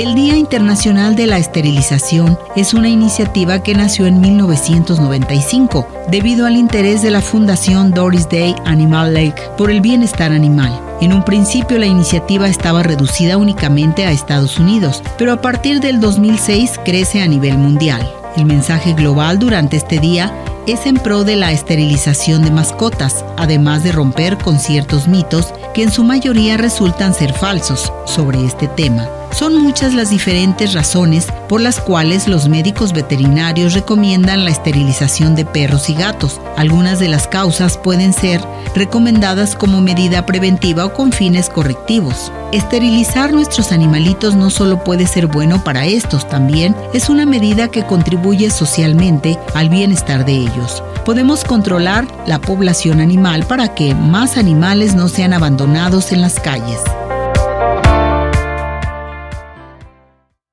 El 0.00 0.14
Día 0.14 0.34
Internacional 0.34 1.14
de 1.14 1.26
la 1.26 1.36
Esterilización 1.36 2.38
es 2.56 2.72
una 2.72 2.88
iniciativa 2.88 3.62
que 3.62 3.74
nació 3.74 4.06
en 4.06 4.18
1995 4.18 5.86
debido 6.10 6.46
al 6.46 6.56
interés 6.56 7.02
de 7.02 7.10
la 7.10 7.20
Fundación 7.20 7.90
Doris 7.90 8.26
Day 8.26 8.56
Animal 8.64 9.12
Lake 9.12 9.42
por 9.58 9.70
el 9.70 9.82
bienestar 9.82 10.32
animal. 10.32 10.72
En 11.02 11.12
un 11.12 11.22
principio 11.22 11.76
la 11.76 11.84
iniciativa 11.84 12.48
estaba 12.48 12.82
reducida 12.82 13.36
únicamente 13.36 14.06
a 14.06 14.10
Estados 14.10 14.58
Unidos, 14.58 15.02
pero 15.18 15.34
a 15.34 15.42
partir 15.42 15.80
del 15.80 16.00
2006 16.00 16.80
crece 16.82 17.20
a 17.20 17.26
nivel 17.26 17.58
mundial. 17.58 18.10
El 18.38 18.46
mensaje 18.46 18.94
global 18.94 19.38
durante 19.38 19.76
este 19.76 19.98
día 19.98 20.32
es 20.66 20.86
en 20.86 20.94
pro 20.94 21.24
de 21.24 21.36
la 21.36 21.52
esterilización 21.52 22.42
de 22.42 22.50
mascotas, 22.50 23.22
además 23.36 23.84
de 23.84 23.92
romper 23.92 24.38
con 24.38 24.60
ciertos 24.60 25.08
mitos 25.08 25.52
que 25.74 25.82
en 25.82 25.92
su 25.92 26.04
mayoría 26.04 26.56
resultan 26.56 27.12
ser 27.12 27.34
falsos 27.34 27.92
sobre 28.06 28.42
este 28.46 28.66
tema. 28.66 29.19
Son 29.32 29.56
muchas 29.62 29.94
las 29.94 30.10
diferentes 30.10 30.74
razones 30.74 31.26
por 31.48 31.60
las 31.60 31.80
cuales 31.80 32.28
los 32.28 32.48
médicos 32.48 32.92
veterinarios 32.92 33.74
recomiendan 33.74 34.44
la 34.44 34.50
esterilización 34.50 35.34
de 35.34 35.44
perros 35.44 35.88
y 35.88 35.94
gatos. 35.94 36.40
Algunas 36.56 36.98
de 36.98 37.08
las 37.08 37.26
causas 37.26 37.78
pueden 37.78 38.12
ser 38.12 38.40
recomendadas 38.74 39.54
como 39.54 39.80
medida 39.80 40.26
preventiva 40.26 40.84
o 40.84 40.92
con 40.92 41.12
fines 41.12 41.48
correctivos. 41.48 42.32
Esterilizar 42.52 43.32
nuestros 43.32 43.72
animalitos 43.72 44.34
no 44.34 44.50
solo 44.50 44.82
puede 44.82 45.06
ser 45.06 45.28
bueno 45.28 45.62
para 45.62 45.86
estos, 45.86 46.28
también 46.28 46.74
es 46.92 47.08
una 47.08 47.24
medida 47.24 47.68
que 47.68 47.86
contribuye 47.86 48.50
socialmente 48.50 49.38
al 49.54 49.70
bienestar 49.70 50.24
de 50.24 50.32
ellos. 50.32 50.82
Podemos 51.04 51.44
controlar 51.44 52.06
la 52.26 52.40
población 52.40 53.00
animal 53.00 53.46
para 53.46 53.74
que 53.74 53.94
más 53.94 54.36
animales 54.36 54.94
no 54.94 55.08
sean 55.08 55.32
abandonados 55.32 56.12
en 56.12 56.20
las 56.20 56.38
calles. 56.40 56.80